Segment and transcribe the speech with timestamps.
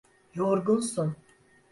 [0.33, 1.15] Yorgunsun.